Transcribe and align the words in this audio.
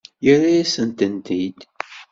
Yerra-yasent-tent-id. 0.25 1.59